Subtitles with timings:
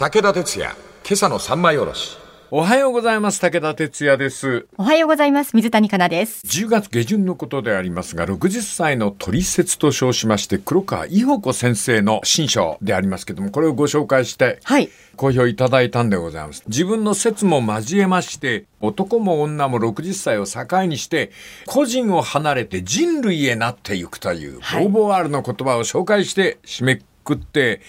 [0.00, 2.16] 武田鉄矢、今朝の三枚おろし。
[2.52, 3.40] おはようございます。
[3.40, 4.68] 武田哲也です。
[4.78, 5.56] おはようございます。
[5.56, 6.46] 水谷香奈です。
[6.46, 14.88] 10月下旬のことでありますが、60歳の取説と称しまして、黒川伊保子先生の新書でありますけども、これをご紹介して、はい。
[15.16, 16.62] 好評いただいたんでございます。
[16.68, 21.32] 自分の説も交えまして、男も女も60歳を境にして、
[21.66, 27.80] 個人を離れて人類へなっていくという、ボーボワールの言葉を紹介して締めくって、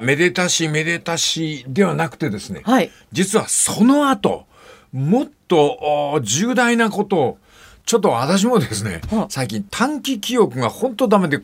[0.00, 2.90] めでたしめでたしではなくてですね、はい。
[3.12, 4.46] 実はその後、
[4.92, 5.78] もっと
[6.14, 7.38] お重大なことを、
[7.84, 11.38] ちょっと私もですねは、最近短期記憶が本当ダメで、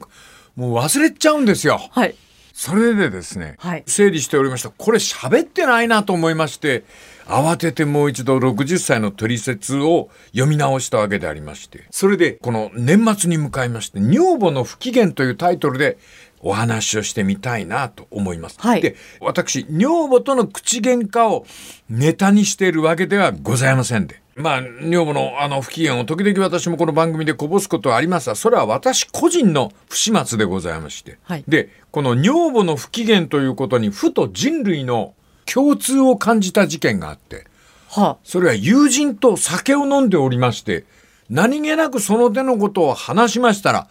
[0.56, 1.80] もう忘れちゃうんですよ。
[1.90, 2.14] はい。
[2.54, 4.70] それでですね、はい整理しておりました。
[4.70, 6.84] これ喋ってないなと思いまして、
[7.26, 15.98] 慌ててもう一度60歳の取説を読み直したわけでありまして、それでこの年末に向かいまして、女房の不機嫌というタイトルで
[16.44, 18.60] お話をしてみたいなと思います。
[18.60, 21.46] はいで、私、女房との口喧嘩を
[21.88, 24.20] ネタにしているわけではございませんで。
[24.36, 31.18] まあ、女房のあの不機嫌を時々私もこの番組でこぼすことはありますが、それは私個人の不始末でございまして。
[31.22, 35.14] はいで、この女房の不機嫌ということに、ふと人類の
[35.46, 37.46] 共通を感じた事件があって、
[37.88, 40.84] はそれは友人と酒を飲んでおりまして、
[41.30, 43.88] 何気なくその手のことを話しましたら、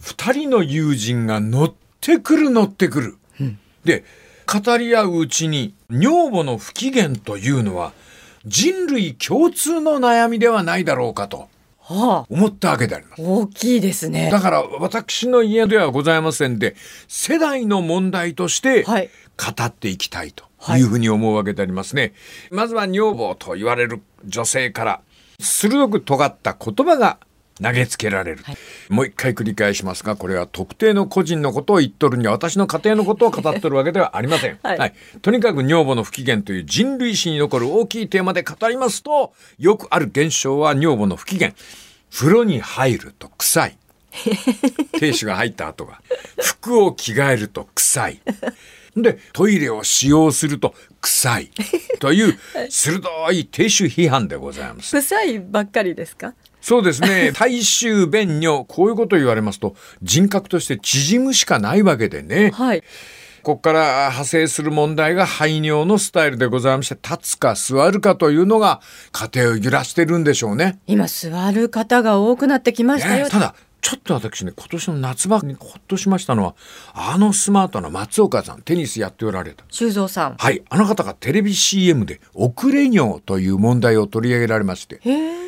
[0.00, 3.18] 二人の友人が乗ってくる乗ってくる。
[3.84, 4.04] で、
[4.46, 7.92] 語り合ううちに、女房の不機嫌というのは、
[8.46, 11.48] 人類共通の悩みではないだろうかと
[11.88, 11.94] あ。
[11.94, 12.26] はあ。
[12.30, 13.22] 思ったわけであります。
[13.22, 14.30] 大きいですね。
[14.30, 16.76] だから私の家ではございませんで、
[17.08, 19.10] 世代の問題として語はい
[19.66, 20.44] っていきたいと
[20.76, 22.14] いうふうに思うわけでありますね。
[22.50, 25.00] まずは女房と言われる女性から
[25.38, 27.18] 鋭く尖った言葉が
[27.62, 28.44] 投げつけられる。
[28.88, 34.58] もう一回繰り返しますが、これは特定の個人のことを言っとるには私の家庭のことを語ってるわけではありません。
[34.62, 41.52] はいとにかく女房の不機嫌という人類史に残る大きいテーマで語りますと、よくある現象は女房の不機嫌。
[42.12, 43.76] 風呂に入ると臭い。
[44.98, 46.00] 亭主が入った後が。
[46.42, 48.20] 服を着替えると臭い。
[48.96, 51.50] で、トイレを使用すると臭い。
[52.00, 52.36] という
[52.68, 54.90] 鋭い亭主批判でございます。
[54.90, 56.34] 臭いばっかりですか？
[56.60, 57.32] そうですね。
[57.36, 62.50] 大衆便尿、こういうことを言われますと、人格として縮むしかないわけでね。
[62.54, 62.82] はい。
[63.42, 68.80] ここから派生する問題が排尿のスタイルでございまして、立つか座るかというのが
[69.12, 70.78] 家庭を揺らしてるんでしょうね。
[70.86, 73.24] 今座る方が多くなってきましたよ。
[73.24, 76.54] ねただ、ちょっと私ね、今年の夏場にほっとしましたのは、
[76.92, 79.64] あのスマートな松岡さん、テニスやっておられた。
[79.70, 80.36] 修造さん。
[80.36, 85.00] はい、あの方がテレビ CM で遅れ尿という問題を取り上げられまして。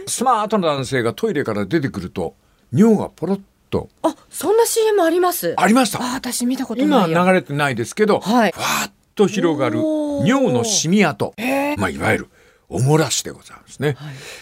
[0.07, 2.35] スマートな男性がトイレから出てくると、
[2.73, 3.41] 尿がポロッ
[3.71, 5.55] とあ、そんな CM あります？
[5.57, 6.03] ありました。
[6.03, 7.19] あ、私見たこと今ないよ。
[7.19, 9.79] は流れてないですけど、はいふわーっと広がる
[10.27, 11.35] 尿のシミ跡、
[11.77, 12.29] まあ、いわゆる
[12.73, 13.97] おもらしでございますね。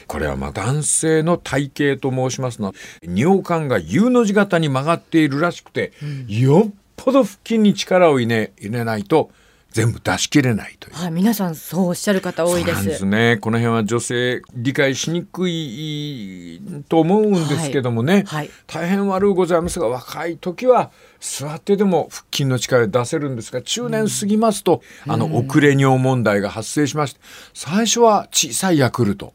[0.07, 5.93] これはまあ男性の体型と申しますのは尿管が U の字型に曲がっているらしくて、
[6.29, 9.31] よっぽど腹筋に力を入れ入れないと
[9.73, 10.97] 全部出し切れないという。
[10.97, 12.73] はい、皆さんそうおっしゃる方多いで。
[12.73, 13.39] そうなんですすね。
[13.41, 18.15] この辺は女性理解しにくいと思うんですけどもね。
[18.15, 27.21] はいはい大変悪うございますが、若い時は座ってでも腹筋の力で出せるんですが、中年過ぎますと、あの、遅れ尿問題が発生しまして、
[27.53, 29.35] 最初は小さいヤクルト。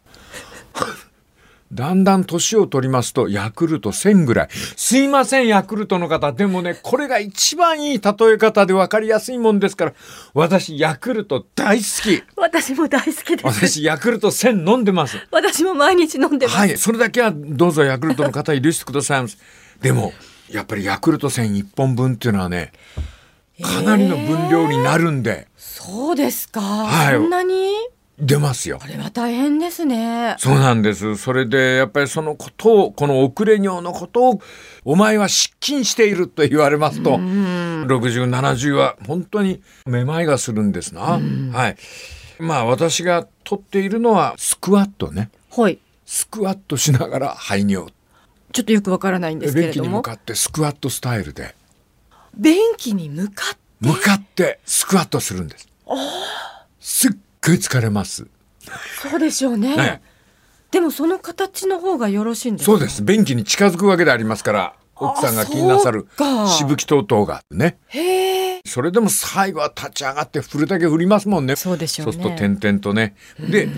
[1.74, 4.50] だんだん年を取りますと、ヤクルト1000ぐらい。
[4.76, 6.32] すいません、ヤクルトの方。
[6.32, 9.94] でもね、これが一番いい例え方で分かりやすいもんですから、
[10.34, 12.24] 私、ヤクルト大好き。
[12.38, 13.46] 私も大好きです。
[13.46, 15.18] 私、ヤクルト1000飲んでます。
[15.32, 16.58] 私も毎日飲んでます。
[16.58, 19.26] はい、それだけはどうぞヤクルトの方許してください。
[19.82, 20.14] でも、
[20.50, 22.74] やっぱりヤクルト1000 1本分っていうのはね、
[23.62, 26.62] かなりの分量になるんで、そうですか。
[26.62, 27.72] はいそんなに？
[28.18, 28.88] 出ますよこ。
[28.88, 30.36] れは大変ですね。
[30.38, 31.18] そうなんです。
[31.18, 34.42] それで、やっぱりそのことを、この遅れ尿のことを、
[34.86, 41.02] お前は失禁していると言われますと、60、70は本当にめまいがするんですな。
[41.02, 41.78] はい。
[42.40, 45.30] まあ私が取っているのはスクワットね。
[45.56, 45.80] はい。
[46.06, 47.92] スクワットしながら排尿。
[48.52, 49.90] ちょっとよくわからないんですけ便れども。
[49.90, 51.56] 器に向かってスクワットスタイルで、
[52.38, 53.58] 便器に向かって？
[53.82, 55.68] 向かってスクワットするんです。
[56.80, 57.12] すっ
[57.46, 58.28] ごい疲れます。
[59.02, 59.76] そうでしょうね。
[59.76, 60.02] ね
[60.72, 63.04] でもその形の方がよろしいんですかそうです。
[63.04, 66.08] 便器に近づくわけでありますから、奥さんが気になさる
[66.48, 67.78] しぶき等々がね。
[68.66, 71.56] それでも最後は立ち上がって振るだけ振りますもんね。
[71.56, 73.16] そうでしょうねそうすると点々とね。
[73.40, 73.70] で、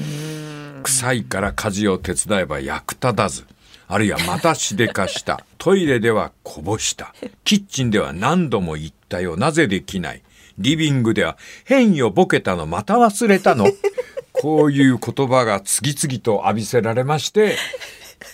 [0.83, 3.45] 臭いから家事を手伝えば役立たず。
[3.89, 5.41] あるいはまたしでかした。
[5.57, 7.13] トイレではこぼした。
[7.43, 9.37] キッチンでは何度も言ったよ。
[9.37, 10.21] なぜできない
[10.57, 13.67] リビングでは変よボケたのまた忘れたの。
[14.39, 17.57] こういう言葉が次々と浴びせられまして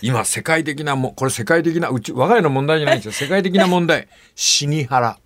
[0.02, 3.12] 今世界的なもこれ世界的なうち我が家の問題じゃないんですよ。
[3.12, 4.06] 世界的な問題。
[4.34, 5.18] シニハラ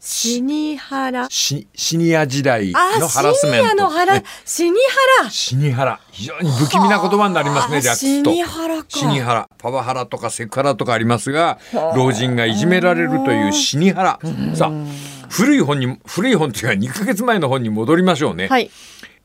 [0.00, 1.28] シニハラ。
[1.30, 3.68] シシニア時代あ、のハラスメント。
[3.70, 4.76] シニアのハラね、シニ
[5.18, 5.30] ハラ。
[5.30, 8.30] シニハラ非常に不気味な言葉になりますねはあ略すと。
[8.30, 8.84] シニハラか。
[8.88, 11.58] シニハラパワハラとかセクハラとかありますが
[11.96, 14.20] 老人がいじめられるというシニハラ
[14.54, 18.70] さあ古い本に古い本っていうか2ヶ月前の本に戻りましょうね、はい。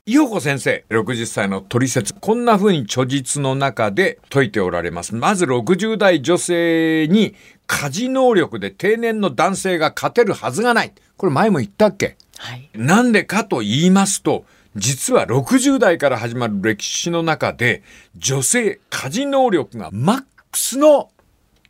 [0.07, 5.13] 伊保子先生60歳の取説こんな風に著述の中で説いておられます。
[5.13, 7.35] まず60代女性に
[7.67, 10.93] 家事能力で定年の男性が勝てるはずがない。
[11.15, 12.17] これ前も言ったっけ？
[12.39, 12.71] はい。
[12.73, 14.45] なんでかと言いますと、
[14.75, 17.83] 実は60代から始まる歴史の中で、
[18.15, 21.11] 女性家事能力がマックスの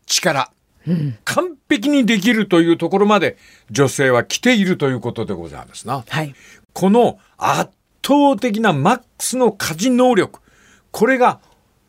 [0.05, 0.49] 力、
[1.25, 3.37] 完璧にできるというところまで
[3.71, 6.03] 女性は来ているということでございますな。
[6.07, 6.33] はい。
[6.73, 7.71] この圧
[8.05, 10.39] 倒的なマックスの家事能力、
[10.91, 11.39] これが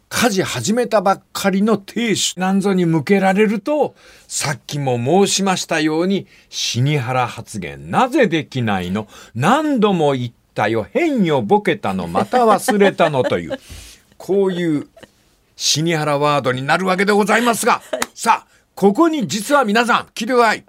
[0.08, 3.94] 家事始めたばっかりの亭主なんぞに向けられると、
[4.26, 9.06] さっきも申しましたように、死に腹発言、なぜできないの？
[9.36, 13.60] 何度も言ったよ、変よボケたの、また忘れたのという、
[14.18, 14.88] こういう
[15.54, 17.80] 死に腹ワードになるわけでございますが、
[18.12, 20.64] さあ、ここに実は皆さん、聞いてください。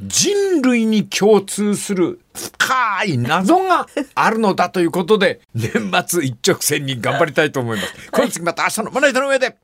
[0.00, 8.10] 人類に共通する深い謎があるのだということで、 年末一直線に頑張りたいと思います。
[8.12, 9.56] この次また明日のまな板の上で。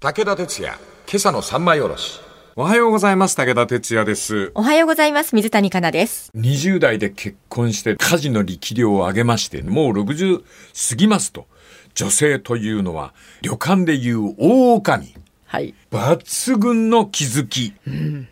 [0.00, 2.20] 武田鉄矢、今朝の三枚おろし。
[2.56, 3.36] おはようございます。
[3.36, 4.50] 武田哲也です。
[4.54, 5.36] おはようございます。
[5.36, 6.30] 水谷香奈です。
[6.34, 10.42] 20代で結婚して家事の力量を上げまして、もう60
[10.90, 11.46] 過ぎますと、
[11.94, 15.14] 女性というのは旅館でいう大狼。
[15.50, 15.74] はい。
[15.90, 17.72] 抜群の気づき、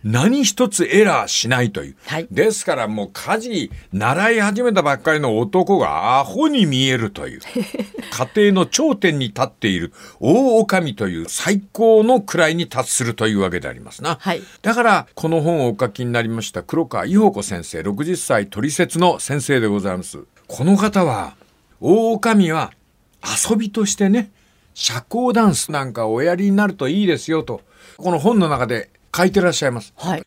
[0.04, 2.28] 何一つエラーしないという、はい。
[2.30, 7.40] ですからもう家事習い始めたばっかりの男がアホに見えるという。
[8.34, 14.42] 家庭の頂点に立っている大狼という最高の位に達するというわけでありますな、はい。
[14.62, 20.20] だからこの本をお書きになりました黒川伊保子先生60歳取説の先生でございます。
[20.46, 21.34] この方は
[21.80, 22.70] 大狼は
[23.50, 24.30] 遊びとしてね
[24.80, 27.62] 社交ダンスなんかをおやりになるといいですよと
[27.96, 29.92] この本の中で書いてらっしゃいます。
[29.96, 30.22] はい。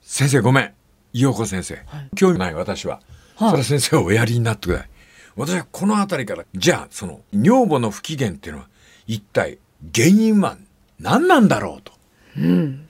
[0.00, 0.72] 先生ごめん
[1.12, 1.78] 伊保子先生、
[2.16, 3.02] 興味ない私は、
[3.36, 3.50] はい。
[3.50, 4.88] それは先生おやりになってください。
[5.36, 8.68] 私はこの辺りからじゃあその女房の不機嫌っていうのは
[9.06, 9.58] 一体
[9.94, 10.56] 原因は
[10.98, 11.92] 何なんだろうと。
[12.38, 12.88] うん。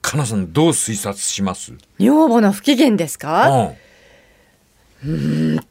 [0.00, 1.72] かなさんどう推察します？
[1.98, 3.48] 女房の不機嫌ですか？
[3.48, 3.76] うん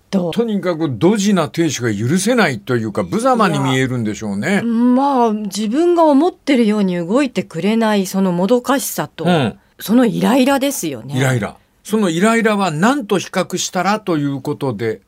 [0.09, 0.31] と。
[0.31, 4.62] とにかくドジな亭主が許せないというか無様に見えるんでしょうね。
[4.62, 11.15] まあ、自分が思ってるように動いてくれない、そのもどかしさと、うんそのイライラですよね。
[11.18, 11.56] イライラ。
[11.83, 15.01] そのイライラは何と比較したらということで、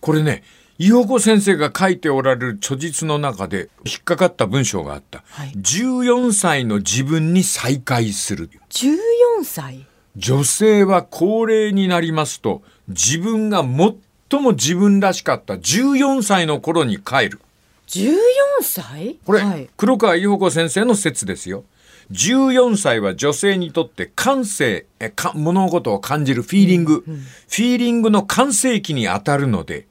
[0.00, 0.42] これね、
[0.78, 5.22] 伊保子先生が書いておられる著述の中で引っかかった文章があった。
[5.26, 8.50] はい14歳の自分に再会する。
[8.70, 8.96] 14
[9.44, 9.86] 歳？
[10.16, 17.40] 女性は高齢になりますと、自分が最も自分らしかった14歳の頃に帰る。
[17.88, 18.16] 14
[18.62, 19.16] 歳？
[19.24, 21.64] これ、はい、黒川伊保子先生の説ですよ。
[22.12, 29.86] 14歳は女性にとって感性、えか物事を感じるフィーリング、フィーリングの感性期に当たるので、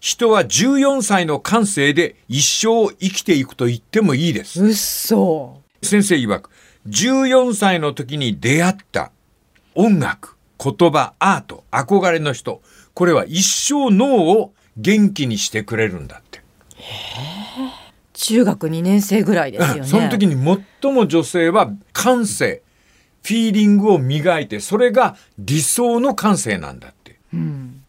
[0.00, 4.64] 人は14歳の感性で一生生きていくと言ってもいいです。
[4.64, 5.60] うっそ。
[5.82, 6.50] 先生曰く、
[6.88, 9.12] 14歳の時に出会った
[9.74, 12.60] 音楽、言葉、アート、憧れの人、
[12.94, 16.40] これは一生脳を元気にしてくれるんだって。
[18.12, 19.84] 中学2年生ぐらいですよね。
[19.88, 20.34] その時に
[20.82, 22.62] 最も女性は感性、
[23.22, 27.16] フィーリングを磨いて、それが理想の感性なんだって。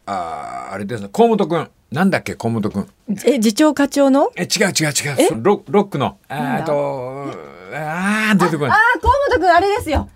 [0.06, 1.70] あーあれですね、河本くん。
[1.92, 2.88] なんだっけ、河本くん。
[3.26, 4.32] え、次長課長の？
[4.36, 5.44] え、違う違う違う。
[5.44, 6.18] ロロックの。
[6.30, 7.32] あーあと、
[7.74, 8.72] あー出てこない。
[8.72, 10.08] あ、河本くんあれですよ。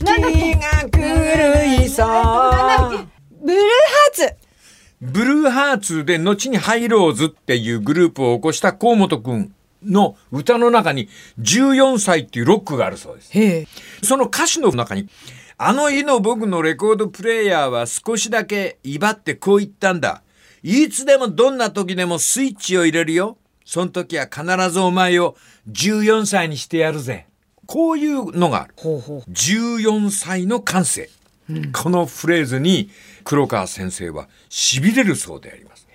[0.00, 3.08] 気が狂いそう
[3.42, 4.34] ブルーハーツ
[5.00, 9.54] ブルーハーツで後にハイローズっていうグループを起こした河本くん
[9.84, 14.06] の歌の中に14歳っていうロックがあるそうです。
[14.06, 15.08] その歌詞の中に、
[15.56, 20.22] あの日の僕のレコードプレイヤーは少しだけ威張ってこう言ったんだ。
[20.62, 23.38] いつでもどんな時でもスイッチを入れるよ。
[23.64, 25.36] その時は必ずお前を
[25.70, 27.26] 14歳にしてやるぜ。
[27.70, 28.74] こういうのがある。
[28.76, 29.30] ほうほう。
[29.30, 31.08] 14歳の感性。
[31.72, 32.90] このフレーズに
[33.22, 35.86] 黒川先生は痺れるそうであります。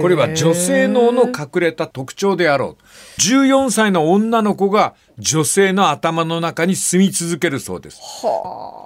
[0.00, 3.20] これは女性脳の隠れた特徴であろう。
[3.20, 8.00] 14歳の女の子が女性の頭の中に住み続けるそうです。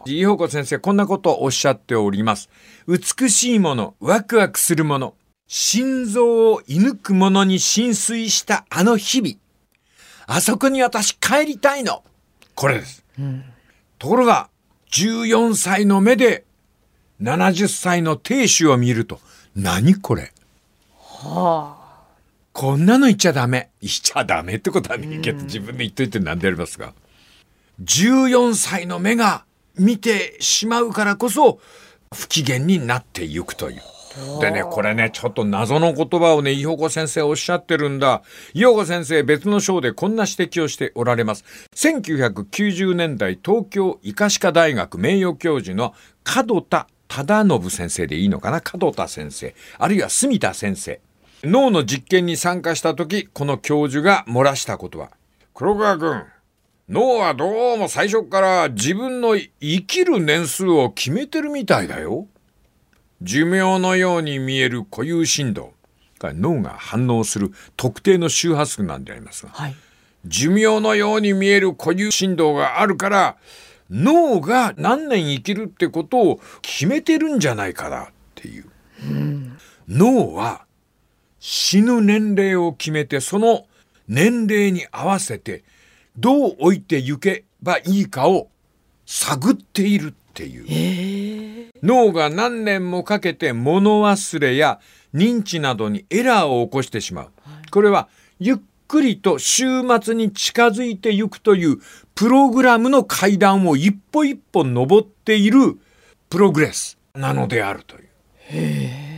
[0.07, 2.49] 伊保子先生、こんなことをおっしゃっております。
[2.87, 5.15] 美しいもの、ワクワクするもの、
[5.49, 9.35] 心臓を射抜くものに浸水したあの日々。
[10.27, 12.05] あそこに私帰りたいの。
[12.59, 13.05] これです。
[14.01, 14.51] ところが、
[14.91, 16.43] 14歳の目で
[17.23, 19.21] 70歳の亭主を見ると、
[19.55, 20.33] 何これ？
[22.53, 23.71] こんなの言っちゃダメ。
[23.81, 26.95] 言っちゃダメってことはねえけど、自分で言っといてなんでありますが。
[27.85, 29.45] 14歳の目が
[29.79, 31.61] 見てしまうからこそ、
[32.13, 33.83] 不機嫌になっていくという。
[34.41, 38.23] でね、これね、ちょっと謎の言葉をね、伊保子先生おっしゃってるんだ。
[38.55, 41.45] 伊保子先生別の章でこんな指摘をしておられます。
[41.75, 45.95] 1990年代東京医科歯科大学名誉教授の
[46.47, 48.63] 門田忠信先生でいいのかな？
[48.79, 49.55] 門田先生。
[49.79, 51.01] あるいは住田先生。
[51.45, 55.11] 脳の実験に参加した時、この教授が漏らしたことは、
[55.55, 56.25] 黒川君、
[56.89, 59.51] 脳はどうも最初から自分の生
[59.85, 62.27] きる年数を決めてるみたいだよ。
[63.23, 65.75] 寿命のように見える固有振動
[66.19, 69.75] が脳が反応する特定の周波数なんでありますが、はい。
[70.25, 73.37] 寿命のように見える固有振動があるから
[73.89, 78.67] 脳が何年生きるってことを決めてるんじゃないかなっていう。
[79.89, 80.67] 脳は
[81.41, 83.67] 死ぬ年齢を決めてその
[84.09, 85.65] 年齢に合わせて
[86.17, 88.49] どう置いて行けばいいかを
[89.07, 90.65] 探っているっていう。
[91.83, 94.81] 脳が何年もかけて物忘れや
[95.15, 97.31] 認知などにエラーを起こしてしまう。
[97.71, 98.09] これは
[98.39, 98.57] ゆっ
[98.87, 99.65] くりと週
[100.01, 101.79] 末に近づいていくという
[102.15, 105.79] プログラムの階段を一歩一歩登っている
[106.31, 109.09] プログレスなのであるという。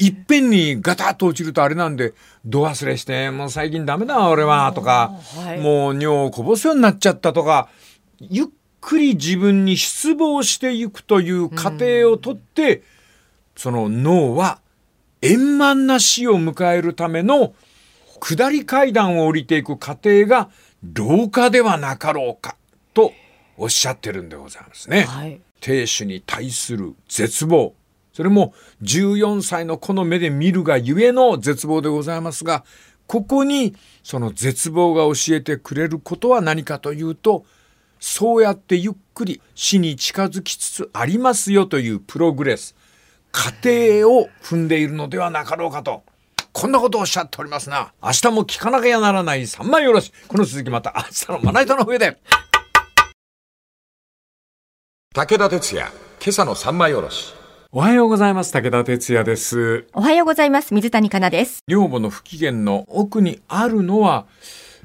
[0.00, 2.14] いっぺんにガタッと落ちるとあれなんで、
[2.44, 7.68] 度忘れして、もう最近ダメだ俺は、とか、はいもう尿をこぼすようになっちゃったとか、
[8.20, 8.46] ゆっ
[8.80, 12.82] くり自分に失望していくという過程をとって、
[13.56, 14.60] その脳は
[15.22, 17.54] 円満な死を迎えるための
[18.20, 20.50] 下り階段を降りていく過程が
[20.82, 22.56] 老化ではなかろうか
[22.94, 23.12] と
[23.56, 25.02] おっしゃってるんでございますね。
[25.02, 25.40] はい。
[25.60, 27.74] 亭主に対する絶望。
[28.12, 32.64] それも14歳の子の目で見るがゆえの絶望でございますが、
[33.06, 37.44] ここにその絶望が教えてくれることは何かというと、
[38.00, 42.74] そうやってゆっくり死に近づきつつありますよというプログレス、
[43.32, 46.02] 過程を踏んでいるのではなかろうかと。
[46.52, 47.92] こんなことをおっしゃっておりますな。
[48.02, 50.12] 明日も聞かなきゃならない三枚おろし。
[50.26, 52.18] この続きまた明日のまな板の上で。
[55.14, 57.34] 武田鉄矢、今朝の三枚おろし。
[57.70, 58.52] おはようございます。
[58.52, 59.86] 武田哲也です。
[59.92, 60.72] おはようございます。
[60.74, 61.62] 水谷香奈です。
[61.68, 64.26] 女房の不機嫌の奥にあるのは、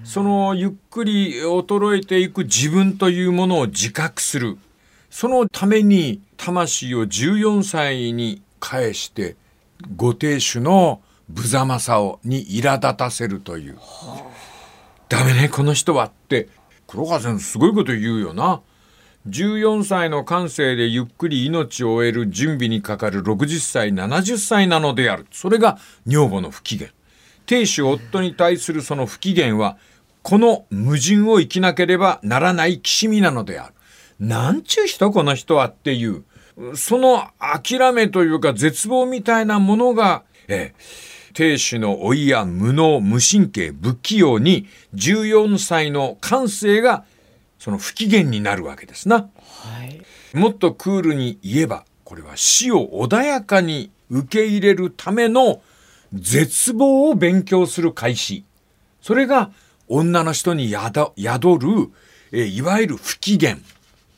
[0.04, 4.58] そのゆっくり衰えていく自分というものを自覚する。
[5.10, 9.36] そのために魂を14歳に返して、
[9.96, 13.78] ご亭主の無様さをに苛立たせるという。
[15.10, 16.50] ダメね、この人はって。
[16.88, 18.62] 黒川さんすごいこと言うよな。
[19.28, 25.26] 14歳の感性でゆっくり命を終える準備にかかる60歳、70歳なのである。
[25.32, 26.90] それが女房の不機嫌。
[27.46, 29.78] 亭主夫に対するその不機嫌は、
[30.22, 33.74] この矛盾を生きなければならないきしみなのである。
[34.20, 36.24] なんちゅう人この人はっていう、
[36.76, 40.76] その諦めというか絶望みたいなものが、ええ、
[41.34, 47.06] 亭主の老いや無能、無神経、不器用に14歳の感性が
[47.60, 49.16] その不機嫌になるわけですな。
[49.18, 49.28] は
[49.86, 50.02] い。
[50.38, 55.62] もっとクールに言えば、これは死を穏やかに受け入れるための
[56.14, 58.46] 絶望を勉強する開始。
[59.02, 59.52] それが
[59.88, 61.90] 女の人に宿宿る、
[62.32, 63.58] えーいわゆる不機嫌。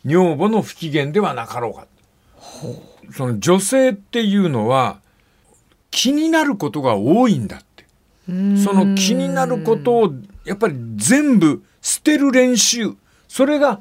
[0.06, 1.88] 女房の不機嫌ではなかろうか。
[3.12, 5.00] その女性っていうのは
[5.90, 7.86] 気になることが多いんだって。
[8.64, 10.14] その気になることを
[10.46, 12.94] やっぱり全部捨てる練習。
[13.28, 13.80] それがあ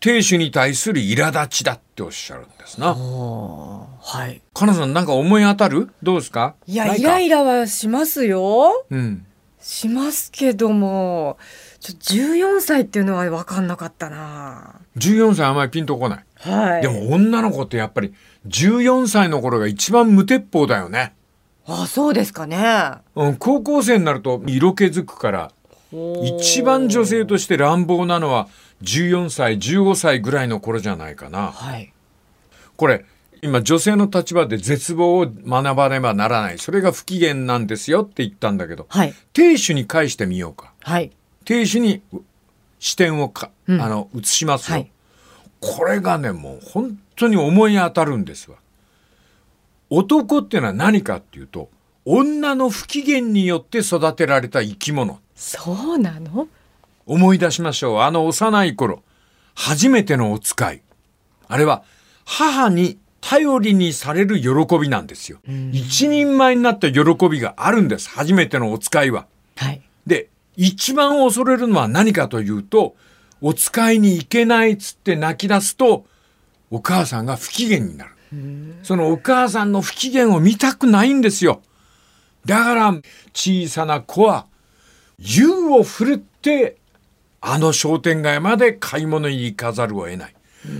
[0.00, 2.94] 亭主に対する苛立ちだっておっしゃるんですな。
[2.94, 4.42] はい。
[4.52, 5.90] かなさんなんか思い当たる？
[6.02, 6.54] どうですか？
[6.66, 8.84] いや、イライラはしますよ。
[8.90, 9.24] うん。
[9.58, 11.38] しますけども、
[11.80, 14.80] ちょ14歳っていうのは分かんなかったな。
[14.98, 16.24] 14歳あんまりピンとこない。
[16.36, 16.82] はい。
[16.82, 18.14] でも女の子ってやっぱり
[18.46, 21.14] 14歳の頃が一番無鉄砲だよね。
[21.66, 22.92] あ、そうですかね。
[23.14, 25.50] うん、高校生になると色気づくから、
[26.22, 28.48] 一番女性として乱暴なのは
[28.82, 31.52] 14歳、15歳ぐらいの頃じゃないかな。
[31.52, 31.92] はい。
[32.76, 33.04] これ、
[33.42, 36.58] 今女性の立場で絶望を学ばねばならない。
[36.58, 39.14] それが不機嫌なんですよって言ったんだけど、はい。
[39.32, 40.72] 亭主に返してみようか。
[40.82, 41.12] はい。
[41.44, 42.18] 亭主にう
[42.78, 44.78] 視点をか、うんあの、移しますよ。
[44.78, 44.90] はい。
[45.60, 48.56] これがね、もう本当に思い当たるんですわ。
[49.90, 51.70] 男ってのは何かっていうと、
[52.04, 55.20] 女の不機嫌によって育てられた生き物。
[55.34, 56.48] そうなの？
[57.06, 57.98] 思い出しましょう。
[58.00, 59.02] あの幼い頃、
[59.54, 60.82] 初めてのお使い。
[61.48, 61.82] あれは、
[62.24, 65.38] 母に頼りにされる喜びなんですよ。
[65.72, 68.10] 一人前になった喜びがあるんです。
[68.10, 69.26] 初めてのお使いは。
[69.56, 69.80] はい。
[70.06, 72.96] で、一番恐れるのは何かというと、
[73.40, 76.06] お使いに行けないっつって泣き出すと、
[76.70, 78.10] お母さんが不機嫌になる。
[78.82, 81.62] そのお母さんの不機嫌を見たくないんですよ。
[82.44, 82.94] だから、
[83.32, 84.46] 小さな子は、
[85.18, 86.76] 湯を振るって、
[87.48, 90.34] あの商店街まで買い物に行かざるを得ない。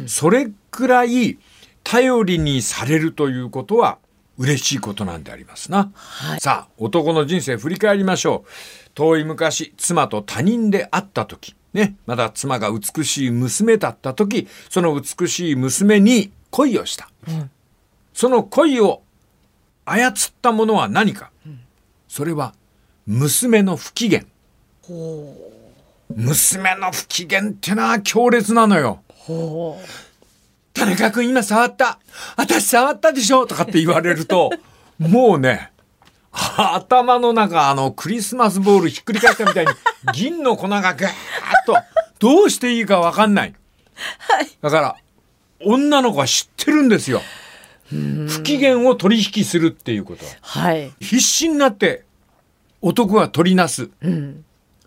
[0.08, 1.38] それくらい
[1.84, 3.98] 頼りにされるということは
[4.36, 5.92] 嬉しいことなんでありますな。
[5.94, 8.90] はいさあ、男の人生振り返りましょう。
[8.94, 17.08] 遠い昔、妻と他人で会った時、ね、まだ妻が美しい娘だった時、その美しい娘に恋をした。
[18.12, 19.02] その恋を
[19.84, 21.30] 操ったものは何か。
[22.08, 22.54] それは、
[23.06, 24.24] 娘の不機嫌。
[26.14, 29.02] 娘の不機嫌ってのは強烈なのよ。
[29.08, 29.78] ほ
[30.72, 31.98] 田中君今触った？
[32.36, 33.46] 私触ったでしょ？
[33.46, 34.50] とかって言われると、
[34.98, 35.72] もうね、
[36.32, 39.72] 頭の中あのクリスマスボールひっくり返したみたいに
[40.14, 41.06] 銀の粉がガーッ
[41.66, 41.76] と
[42.18, 43.54] どうしていいかわかんない。
[44.60, 44.96] だから、
[45.64, 47.22] 女の子は知ってるんですよ。
[47.90, 50.30] 不機嫌を取引するっていうことは。
[50.32, 50.34] う。
[50.40, 50.92] はい。
[51.00, 52.04] 必死になって
[52.82, 53.88] 男が取りなす。
[54.02, 54.44] うん。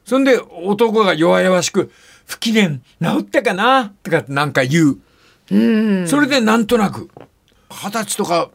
[0.09, 1.91] そんで男が弱々しく、
[2.25, 2.79] 不機嫌治
[3.19, 3.93] ったかな？
[4.01, 4.97] とかってなんか言う。
[5.51, 5.57] う
[6.03, 6.07] ん。
[6.07, 7.11] それでなんとなく、
[7.69, 8.49] 二十歳とか、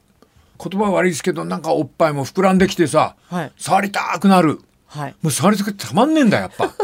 [0.58, 4.60] 言葉悪いですけど、なんかおっぱいも膨らんできてさ、はい触りたくなる。
[4.86, 5.14] はい。
[5.22, 6.74] もう触りたくてたまんねえんだ、やっぱ。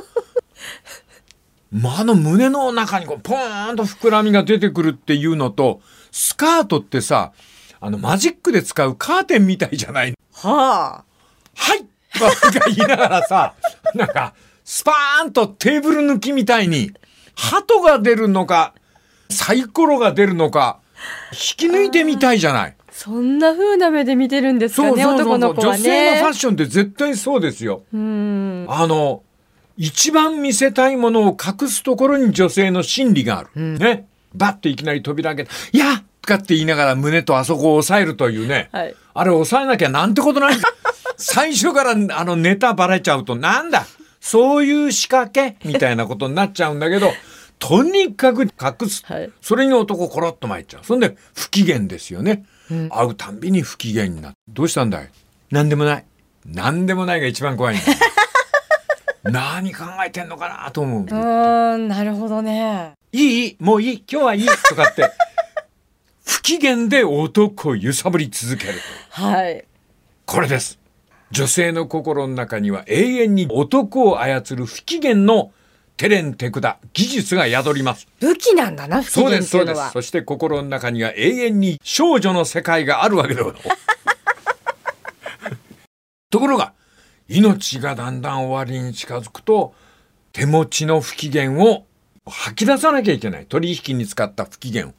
[1.73, 5.81] まあ、あの胸の中にこう、ポーンと膨らみが出てくるっていうのと、
[6.13, 7.33] スカートってさ、
[7.81, 11.05] あの、マジックで使うカーテンみたいじゃないはあ。
[11.57, 13.55] はいとか言いながらさ、
[13.95, 14.35] なんか、
[14.73, 16.93] スパーンとテーブル抜きみたいに、
[17.35, 18.73] 鳩が出るのか、
[19.29, 20.79] サイコロが出るのか、
[21.33, 22.77] 引き抜いてみたいじゃない。
[22.93, 26.35] そんな風な目で見てるんですかね、男の子は女性のファッね。
[26.35, 27.83] ションって絶対そうですよ。
[27.93, 28.67] うん。
[28.69, 29.25] あの、
[29.77, 33.77] 一番見せたいものを隠すところに女性の心理がある。
[33.77, 34.07] ね。
[34.37, 38.69] バッといきなり扉開けて、いやとかって言いながら胸とあそこを押さえるというね。
[38.71, 40.55] はいあれ押さえなきゃなんてことない。
[41.19, 43.85] 最初からあのネタバレちゃうとなんだ？
[44.21, 47.11] そういう仕掛けみたいなことになっちゃうんだけど、
[47.59, 49.03] とにかく隠す。
[49.07, 50.85] はいそれに男コロッと参っちゃう。
[50.85, 52.45] そんで不機嫌ですよね。
[52.91, 54.39] 会うたんびに不機嫌になって。
[54.49, 55.11] どうしたんだい？
[55.51, 56.05] なんでもない。
[56.47, 57.77] なんでもないが一番怖い。
[59.25, 61.03] 何考えてんのかなと思う。
[61.03, 62.93] うーん、なるほどね。
[63.13, 63.57] いい？
[63.61, 64.05] もういい？
[64.11, 64.47] 今日はいい？
[64.69, 65.11] とかって。
[66.25, 68.75] 不機嫌で男を揺さぶり続ける
[69.15, 69.23] と。
[69.23, 69.65] はい。
[70.25, 70.79] これです。
[71.31, 75.53] 女性の心の中には永遠に男を操る不機嫌の
[75.97, 78.09] テレンテクダ技術が宿ります。
[78.21, 79.91] 武器なんだな、不機そうです、嫌っていうです。
[79.93, 83.81] そして心の中には永遠に少女の世界があるわけでございます。
[86.31, 86.73] ところが、
[87.29, 89.75] 命がだんだん終わりに近づくと、
[90.33, 91.85] 手持ちの不機嫌を
[92.27, 93.47] 吐き出さなきゃいけない。
[93.47, 94.95] 取引に使った不機嫌を。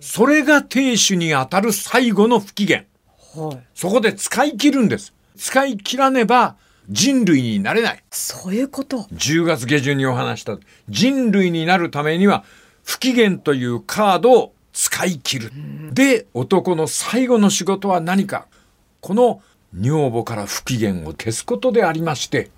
[0.00, 2.84] それが亭主に当たる最後の不機嫌。
[3.34, 3.58] はい。
[3.74, 5.12] そこで使い切るんです。
[5.36, 6.56] 使い切らねば
[6.88, 8.02] 人類になれない。
[8.10, 8.98] そういうこと。
[9.12, 12.44] 10月下旬にお話した人類になるためには
[12.84, 15.52] 不機嫌というカードを使い切る。
[15.92, 18.46] で、男の最後の仕事は何か。
[19.00, 19.42] この
[19.74, 22.50] 女房から不機嫌を消すことでありまして、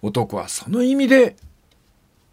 [0.00, 1.36] 男はその意味で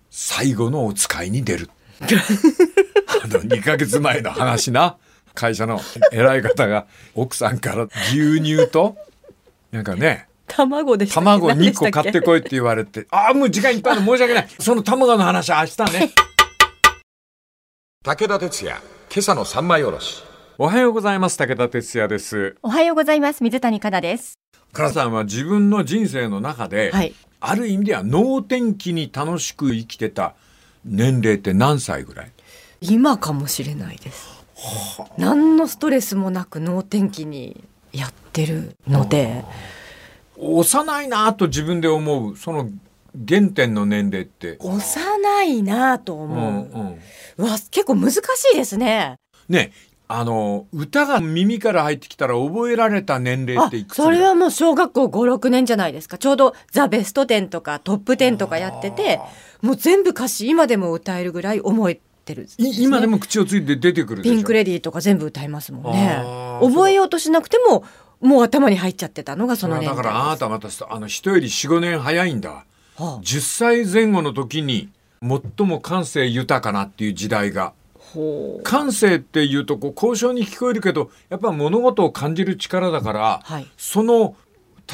[0.10, 1.70] 最後のお使いに出る。
[2.02, 4.98] あの2ヶ月前の話な。
[5.36, 5.80] 会社の
[6.12, 6.86] 偉い方が
[7.16, 8.98] 奥さんから牛乳と、
[9.72, 11.26] なんかね、卵でしたっけ？
[11.26, 14.48] 卵2個買ってこいって言われて、ああ、もう時間いっぱいで申し訳ない。
[14.60, 16.12] その卵の話は明日ね。
[18.04, 18.82] 武田鉄矢、
[19.14, 20.24] 今朝の三枚おろし。
[20.58, 21.38] おはようございます。
[21.38, 22.56] 武田哲也です。
[22.64, 23.44] おはようございます。
[23.44, 24.34] 水谷香奈です。
[24.74, 30.34] 倉さんは自分の人生の中で、はいある意味では能天気に楽しく生きてた
[30.84, 32.32] 年齢って何歳ぐらい？
[32.82, 34.28] 今かもしれないです。
[35.18, 39.44] 何のストレスもなく能天気にやってるので、
[40.38, 42.70] 幼いなと自分で思う、その
[43.28, 44.58] 原点の年齢って。
[44.60, 46.78] 幼いなぁとう思う。
[46.78, 47.00] んうん。
[47.38, 48.22] うわ、結構難し
[48.54, 49.16] いですね。
[49.48, 49.72] ね、
[50.12, 59.20] あの歌が耳から入ってきたら覚えられた年齢あっていくつそれはもう小学校56年じゃないですかちょうど「ザ・ベストテン」とか「トップテン」とかやってて
[59.62, 66.24] もう全部歌詞今でも歌えるぐらい覚えてるね、い今でも口をついて出てくるピンク・レディーとか全部歌いますもんね。
[66.62, 67.84] 覚えようとしなくても
[68.22, 72.50] もう頭に入っちゃってたのがそのだからあなたまたあの人より45年早いんだ。
[72.50, 72.66] は
[72.98, 73.04] あ。
[73.24, 74.90] 10歳前後の時に
[75.22, 77.74] 最も感性豊かなっていう時代が。
[78.64, 83.68] 感性っていうとこう交渉に聞こえるけどやっぱ物事を感じる力だから、はい。
[83.78, 84.36] その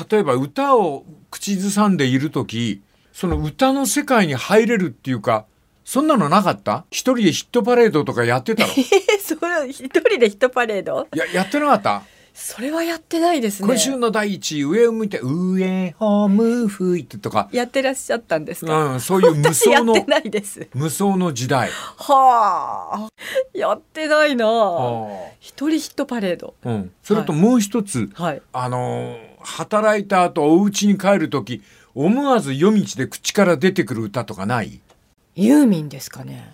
[0.10, 2.82] 例えば歌を口ずさんでいる時
[3.13, 5.45] その歌の世界に入れるっていうか
[5.86, 6.84] そんなのなかった？
[6.89, 8.74] 一人でヒットパレードとかやってたの？
[9.21, 11.08] それ一人でヒットパレード？
[11.15, 12.04] ややってなかった？
[12.34, 13.67] それはやってないですね。
[13.69, 20.67] 今週の第一位上を向いて上を向いてとか、やってらっしゃったんですか、うん、そういう無双のってないです。
[20.74, 21.69] 無双の時代。
[21.95, 23.10] はあ。
[23.54, 24.48] やってないな。
[24.48, 25.08] あ。
[25.39, 26.56] 一人ヒットパレード。
[26.65, 28.41] うん、それともう一つ、はい。
[28.52, 31.62] あのー働いた後お家に帰る時
[31.93, 34.82] 思わず夜道で口から出てくる歌とかない？
[35.36, 36.54] ユーミンですかね。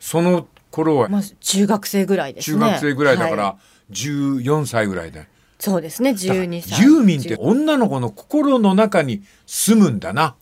[0.00, 2.58] その頃はまあ中学生ぐらいですね。
[2.58, 3.58] 中学生ぐらいだから、は
[3.90, 5.26] 14歳ぐらいで
[5.58, 6.82] そうですね12歳。
[6.82, 10.36] ユーミンって女の子の心の中に住むんだな。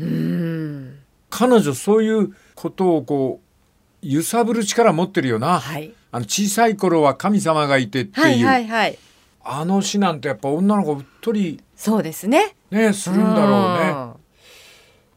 [0.00, 0.98] うん
[1.30, 5.92] 彼女そういうことをこう揺さぶる力持ってるよな、はい。
[6.10, 8.98] あの小さい頃は神様がいてっていう、はいはいはい。
[9.44, 12.54] あの詩なんてやっぱ女の子うっとりそうですね。
[12.70, 13.90] ねするんだろうね。
[13.90, 14.12] うん。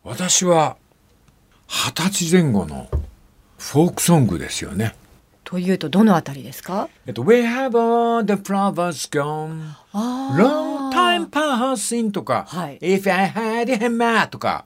[0.04, 0.78] 私は
[1.68, 2.90] 二十歳前後の
[3.58, 4.96] フォークソングですよね。
[5.44, 14.28] というとどのあたりですかえっと、We have all the flowers gone, あ long time passing とか、はい If I had a hammer
[14.28, 14.66] とか、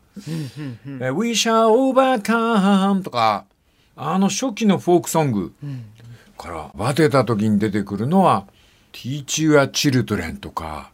[1.02, 3.46] え We shall overcome とか、
[3.98, 5.54] あの初期のフォークソング
[6.38, 8.46] から、バテた時に出てくるのは、
[8.94, 10.92] Teach Your Children とか、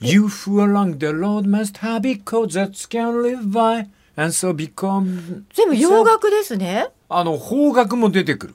[0.00, 3.86] You who along the road must have because that can live by
[4.20, 8.54] and so become 全部洋楽ですねあの方角も出てくる。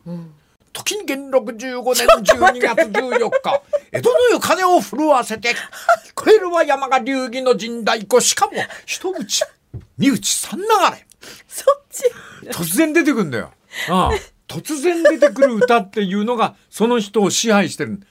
[0.71, 3.61] 時に元禄15年12月14日、
[3.93, 5.55] 江戸の湯風を震わせて、
[6.15, 8.51] 超えるは山が流儀の神代湖、しかも
[8.85, 9.45] 一口、
[9.97, 11.05] 二口三流れ。
[11.47, 12.03] そっち
[12.51, 13.51] 突然出てくるんだよ。
[13.89, 14.11] ああ
[14.47, 18.01] 突然出てくる歌っていうのがその人を支配してる。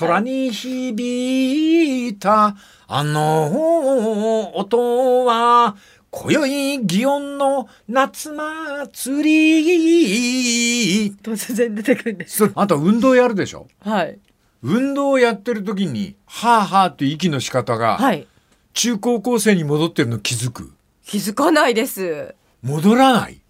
[0.00, 2.56] 空に響いた
[2.86, 5.76] あの音は
[6.10, 11.10] 今宵祇園の夏祭り。
[11.22, 13.66] 突然出てくるんですそれあと運動やるでしょ？
[13.80, 14.18] はい
[14.62, 18.26] 運動をやってる時に、はあはあって息の仕方が、はい
[18.74, 20.72] 中高校生に戻ってるの気づく？
[21.04, 23.40] 気づかないです戻らない？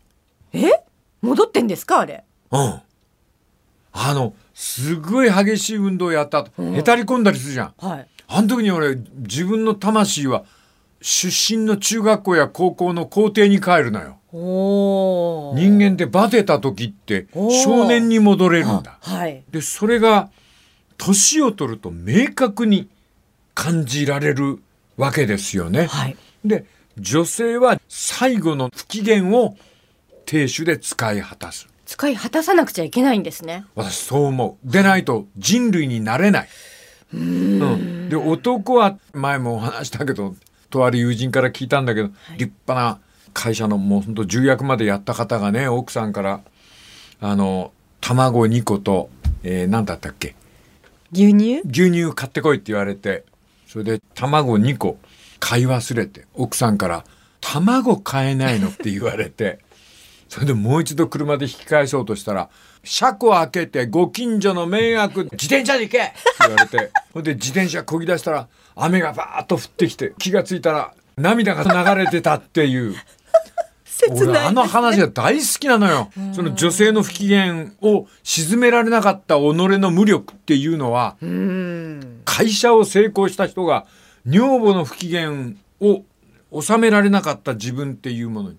[0.52, 0.70] え？
[1.22, 2.00] 戻ってんですか？
[2.00, 2.80] あれうん。
[3.92, 7.74] あの、すごい激しい運動やった後、へたり込んだりするじゃん。
[7.78, 10.44] はいあの時に俺、自分の魂は、
[11.00, 14.18] 出身の中学校や高校の校庭に帰るのよ。
[14.30, 17.28] 人間ってバテた時って
[17.64, 18.98] 少年に戻れるんだ。
[19.00, 20.30] はいで、それが、
[20.98, 22.88] 年を取ると明確に
[23.54, 24.58] 感じられる
[24.96, 25.86] わけですよね。
[25.86, 26.66] はいで、
[26.98, 29.56] 女性は最後の不機嫌を
[30.26, 31.68] 亭主で使い果たす。
[31.86, 34.70] 使い果たさなくちゃいけないんですね私そう思う。
[34.70, 36.48] でないと人類になれない。
[37.14, 40.34] うん、で男は前もお話したけど
[40.70, 42.98] とある友人から聞いたんだけど、立派な
[43.34, 46.40] 会社のもうほんと重役までやった方がね奥さんから
[47.20, 49.10] あの卵2個と、
[49.42, 50.34] えー、何だったっけ？
[51.12, 51.60] 牛乳？
[51.68, 53.24] 牛乳買ってこいって言われて
[53.66, 54.98] それで卵2個
[55.40, 57.04] 買い忘れて奥さんから
[57.40, 59.58] 「卵買えないの?」って言われて
[60.28, 62.48] それでもう一度車で引き返そうとしたら
[62.84, 72.94] 「車庫開けてご近所の迷惑自転車で行け!」って言われてほんで自転車こぎ出したら雨がバーッと降ってきて気がついたら涙が流れてたっていう。
[74.10, 76.10] 俺あの話が大好きなのよ。
[76.32, 81.16] その女性の不機嫌を鎮められなかった己の無力っていうのは、
[82.24, 83.86] 会社を成功した人が
[84.24, 86.04] 女房の不機嫌を
[86.60, 88.58] 収められなかった自分っていうものに。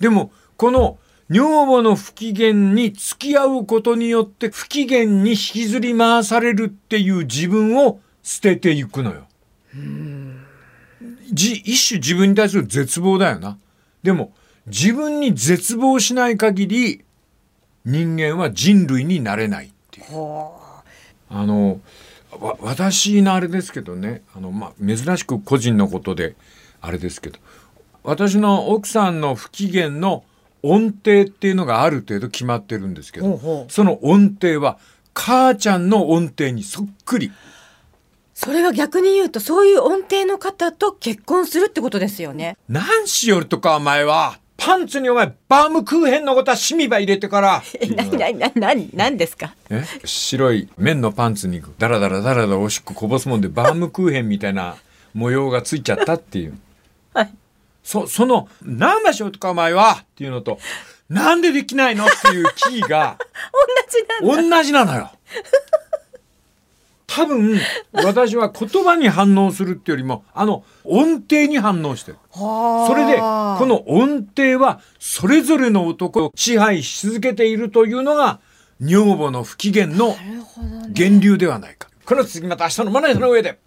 [0.00, 0.98] でもこの
[1.28, 9.26] 女房の不機嫌に付き合うことによって不機嫌に引きずり回されるっていう自分を捨てていくのよ。
[11.32, 13.58] じ一種自分に対する絶望だよな。
[14.02, 14.32] でも
[14.66, 17.04] 自分に絶望しない限り
[17.84, 20.06] 人間は人類になれないっていう。
[21.28, 21.80] あの
[22.38, 26.34] わ私のあれですけどねあの、まあ、珍しく個人のことで
[26.80, 27.38] あれですけど
[28.02, 30.24] 私の奥さんの不機嫌の
[30.62, 34.78] 音程っていうのがある程度決まってるんですけど、その音程は
[35.12, 37.32] 母ちゃんの音程にそっくり。
[38.44, 42.56] それは逆に言うとそういう音程の方と結婚するってことですよね。
[42.68, 44.38] 何しよるとかお前は。
[44.56, 47.62] パンツにお前バームクーヘンのことはシミバ入れてから。
[47.80, 49.54] え、なになになになに何ですか？
[49.70, 49.84] え？
[50.04, 54.76] 白い綿のパンツにダラダラダラダラおしっここぼすもんでバームクーヘンみたいな
[55.14, 56.54] 模様がついちゃったっていう。
[57.14, 57.32] はい。
[57.84, 60.58] そ、その、何場所とかお前はっていうのと、
[61.08, 63.18] なんでできないのっていうキーが
[64.22, 64.56] 同じなんだ。
[64.58, 65.10] 同じなのよ。
[67.14, 67.60] 多分、
[67.92, 72.18] 私は言葉に反応するっていうよりも、あの、音程に反応してる。
[72.32, 78.40] それで、この音程は、それぞれの男を支配し続けているというのが、
[78.80, 80.16] 女房の不機嫌の
[80.88, 81.88] 源流ではないか。
[82.06, 83.58] この次また明日のマネーの上で。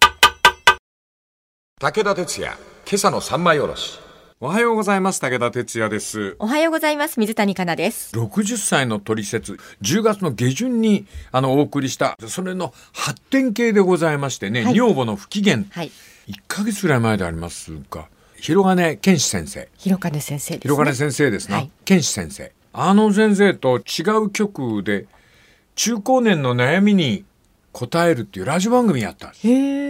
[1.80, 4.05] 武田鉄矢、今朝の三枚おろし。
[4.38, 5.20] おはようございます。
[5.22, 6.36] 武田哲也です。
[6.38, 7.18] おはようございます。
[7.18, 8.14] 水谷香奈です。
[8.14, 15.90] 60歳の取説10月の下旬にあのお送りしたそれの発展系でございましてね、はい女房の不機嫌、はい。
[16.28, 20.74] 1ヶ月ぐらい前でありますが広金健志先生広金先生です、ね。
[20.74, 25.06] 広金先生ですな、はい健志先生あの先生と違う局で
[25.76, 27.24] 中高年の悩みに
[27.72, 29.36] 答えるっていうラジオ番組やったんで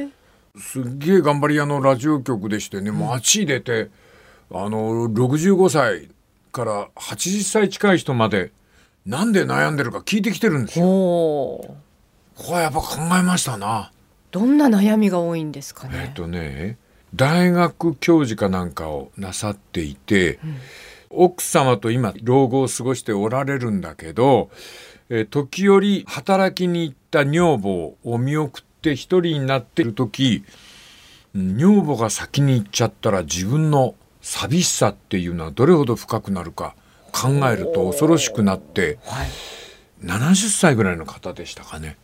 [0.06, 0.16] す。
[0.59, 3.90] すっげえ頑張り屋のラジオ局でしてね、もうあっち出て、
[4.50, 6.09] あの、65歳
[6.52, 8.52] から80歳近い人まで、
[9.04, 10.85] なんで悩んでるか聞いてきてるんですよ。
[10.87, 11.76] こ
[12.37, 13.90] こはやっぱ考えましたな。
[14.30, 16.06] どんな悩みが多いんですかね？
[16.09, 16.76] えっとね、
[17.14, 20.38] 大学教授かなんかをなさっていて、
[21.11, 24.50] 奥様と今老後を過ごしておられるんだけど、
[25.09, 30.44] えー時折働きに行った女房を見送って一人になっている時
[31.35, 33.94] うん女房が先に行っちゃったら自分の
[34.26, 36.74] 寂しさっていうのはどれほど深くなるか
[37.12, 38.98] 考えると恐ろしくなって、
[40.02, 41.96] 70歳ぐらいの方でしたかね、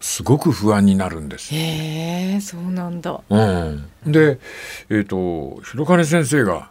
[0.00, 1.54] すごく不安になるんです。
[1.54, 3.20] へえ、そうなんだ。
[3.28, 4.40] うん、で、
[4.88, 6.70] えっ、と、広金先生が、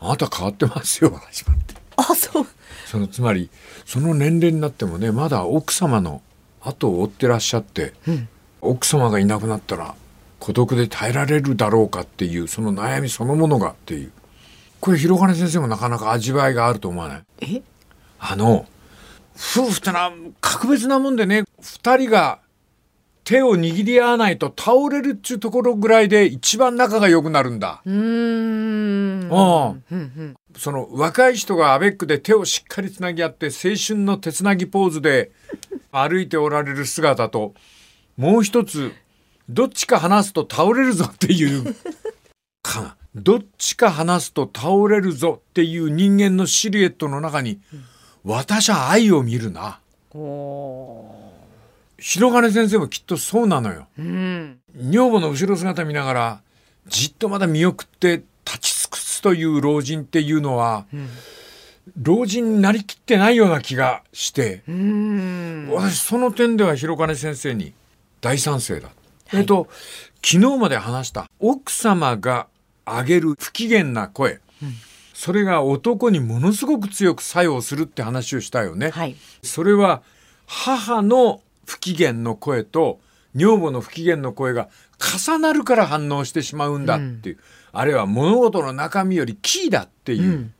[0.00, 1.74] あなた変わってますよ、始まって。
[1.96, 2.46] あ、そう。
[2.86, 3.50] その、つまり、
[3.84, 6.22] その年齢になってもね、まだ奥様の
[6.62, 7.92] 後を追ってらっしゃって、
[8.62, 9.94] 奥様がいなくなったら、
[10.44, 14.12] 孤独で耐えられるだろうかっていう、その悩みそのものがっていう。
[14.78, 17.22] これ、広金先生もなかなか味わいがあると思わない？
[17.40, 17.62] え？
[18.18, 18.66] あの、
[19.34, 22.40] 夫婦ってのは格別なもんでね、二人が
[23.24, 27.80] 手を握り合わないと倒れるっちゅうところぐらいで一番仲が良くなるんだ。
[27.82, 29.32] うーん。
[29.32, 30.34] ああうんうん。
[30.58, 35.30] その若い人がアベックで手をしっかりつなぎ合って青春の手つなぎポーズで
[35.90, 37.54] 歩いておられる姿と
[38.18, 38.92] もう一つ
[39.48, 41.74] どっちか離すと倒れるぞっていう
[42.62, 47.60] かどっちか離すと倒れるぞっていう人間のシルエットの中に
[48.24, 49.80] 私は愛を見るな。
[51.98, 53.86] 広金先生もきっとそうなのよ。
[53.98, 54.58] うん。
[54.76, 56.40] 女房の後ろ姿見ながら
[56.86, 60.86] じっとまだ見送って立ち尽くすという老人っていうのは、
[62.00, 65.68] 老人になりきってないような気がして、うん。
[65.70, 67.72] 私その点では広金先生に
[68.20, 68.90] 大賛成だ。
[69.32, 69.68] えっと
[70.24, 72.46] 昨日まで話した奥様が
[72.86, 74.40] 上げる不機嫌な声、
[75.12, 78.90] それが男にものすごく強く作用するって話をしたよね。
[78.90, 79.16] はい。
[79.42, 80.02] それは
[80.46, 83.00] 母の不機嫌の声と
[83.34, 84.68] 女房の不機嫌の声が
[85.26, 87.38] 重なるから反応してしまうんだっていう、
[87.72, 90.50] あるいは物事の中身よりキーだっていう、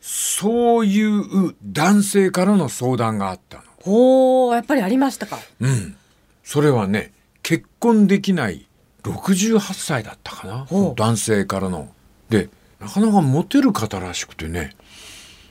[0.00, 3.64] そういう男性からの相談があったの。
[3.84, 5.38] おー、やっぱりありましたか？
[5.60, 5.96] うん。
[6.44, 7.12] それはね、
[7.48, 8.68] 結婚できない
[9.04, 10.66] 68歳だったかな。
[10.96, 11.88] 男性からの。
[12.28, 14.76] で、なかなかモテる方らしくてね、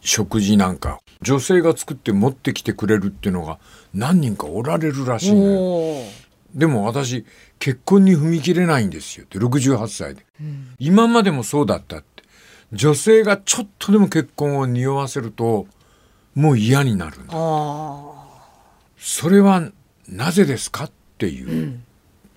[0.01, 3.57] 食事なんか、女性が作って持ってきてくれるっていうのが
[3.95, 6.03] 何人かおられるらしいのよ。
[6.53, 7.25] でも私、
[7.57, 10.23] 結婚に踏み切れないんですよって、68歳で。
[10.77, 12.21] 今までもそうだったって。
[12.73, 15.65] 女性がちょっとでも結婚を匂わせると、
[16.36, 17.33] もう嫌になるんだ。
[17.33, 18.13] あ
[18.99, 19.71] それは
[20.07, 21.79] なぜですかっていう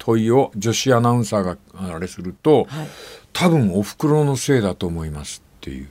[0.01, 2.89] 問いを女子アナウンサーがあれすると、はい
[3.33, 5.89] 多分お袋のせいだと思いますっていう。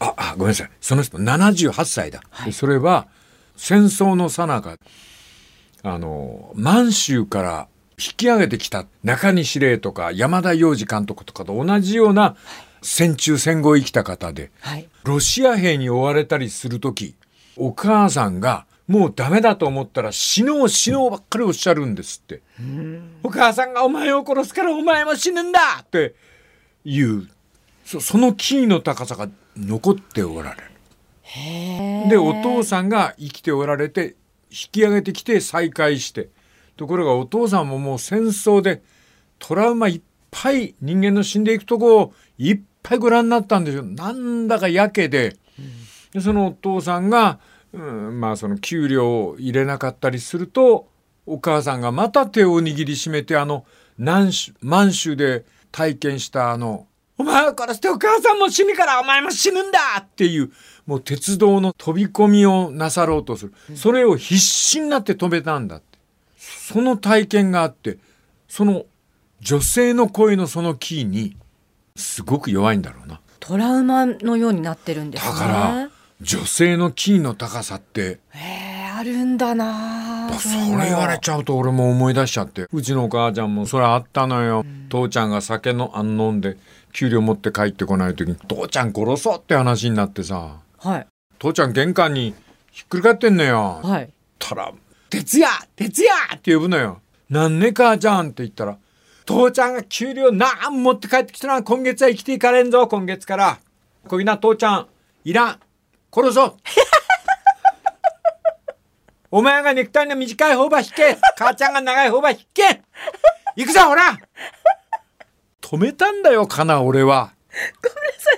[0.00, 0.70] あ、あ、ごめんなさい。
[0.80, 2.20] その人78歳だ。
[2.44, 3.06] でそれは
[3.56, 4.78] 戦争の最中、
[5.82, 12.36] あの、満州から引き上げてきた中西礼とか山田洋次監督とかと同じような
[12.82, 14.70] 戦中戦後を生きた方で、あ。
[14.70, 14.88] はい。
[15.04, 17.14] ロシア兵に追われたりするとき、
[17.56, 22.42] お母さんがもうダメだと思ったら死のう死のうばっかりおっしゃるんですって。
[23.22, 26.14] お母さんがお前を殺すからお前も死ぬんだって
[26.84, 27.28] いう、
[27.84, 32.08] そそのキーの高さが残っておられる。
[32.08, 34.14] でお父さんが生きておられて
[34.50, 36.28] 引き上げてきて再会して
[36.76, 38.82] ところがお父さんももう戦争で
[39.38, 43.82] トラウマいっぱい人間の死んでいくとこをいっぱいご覧になったんですよ。
[43.82, 45.36] なんだかやけで。
[46.12, 47.40] でそのお父さんが、
[47.76, 50.88] うん、まあその給料を入れなかったりすると
[51.26, 53.64] お母さんがまた手を握りしめてあの
[53.98, 56.86] 南州満州で体験したあの
[57.18, 60.50] お前を殺してお母さんも死ぬからお前も死ぬんだっていう
[60.86, 65.98] もう鉄道の飛び込みをなさろうとする、それを必死になって止めたんだって。
[66.36, 67.98] その体験があって
[68.48, 68.84] その
[69.40, 71.36] 女性の声のそのキーに
[71.96, 73.20] すごく弱いんだろうな。
[73.40, 75.32] トラウマのようになってるんですね。
[75.32, 80.30] だから女性のキーの高さってへえあるんだな。
[80.38, 82.66] それ言われちゃうと俺も思い出しちゃって。
[82.72, 86.56] うちのお母ちゃんもそれあったのよ、父ちゃんが酒のあん飲んで
[86.94, 90.56] 給料持って帰ってこない時に父ちゃん殺そうって話になってさ。
[90.78, 91.06] はい。
[91.38, 92.34] 父ちゃん玄関に
[92.72, 94.10] ひっくり返ってんのよ、はい。
[94.38, 94.72] たら
[95.10, 98.78] 「徹夜徹夜!」って呼ぶのよ「なんね母ちゃん」って言ったら
[99.26, 103.58] 「父ちゃんが給料なん持って帰ってきたら今月は生きていかれんぞ今月から
[104.08, 104.86] こいな父ちゃん。
[105.24, 105.60] いらん
[106.16, 106.56] 殺そう」
[109.30, 111.18] お前がネクタイの短い方ば引け。
[111.36, 112.82] 母ちゃんが長い方ば引け。
[113.56, 114.18] 行くぞほら。
[115.60, 117.32] 止めたんだよかな俺は。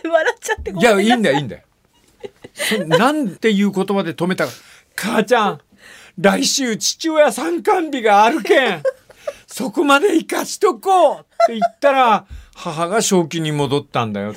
[0.02, 0.74] 笑っちゃってい。
[0.82, 1.62] やいいんだよいいんだよ。
[2.54, 4.52] そなんていう言葉で止めたか。
[4.96, 5.60] 母ちゃん
[6.18, 8.82] 来週父親参観日があるけん。
[9.46, 14.34] そこまで生かしとこうって言ったら母が正気に戻ったんだよ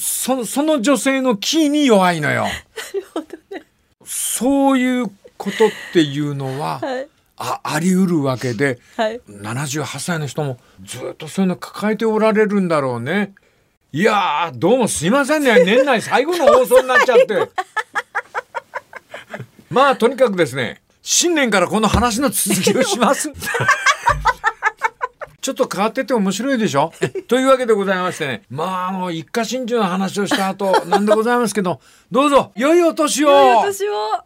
[0.00, 2.46] そその女性のキーに弱いのよ
[4.02, 6.80] そういうことっていうのは、
[7.36, 13.34] ああり得るわけで、はい78歳の人もずっとそういうの抱えておられるんだろうね。
[13.92, 17.50] いやーどうもすいませんね年内最後の放送になっちゃって。
[19.68, 23.30] まあとにかくですね新年からこの話の続きをします。
[25.40, 26.92] ちょっと変わってて面白いでしょ？
[27.28, 28.42] というわけでございましてね。
[28.50, 31.80] まああの一家心中の話をした後なんでございますけど。
[32.10, 32.52] どうぞ。
[32.56, 33.28] 良いお年を。
[33.60, 34.24] 私は